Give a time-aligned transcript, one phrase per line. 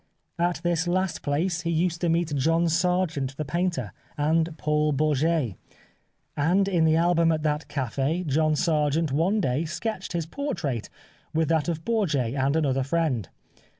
[0.39, 5.57] At this last place he used to meet John Sargent the painter, and Paul Bourget;
[6.35, 10.89] and in the album at that cafe John Sargent one day sketched his portrait
[11.35, 13.29] with that of Bourget and another friend.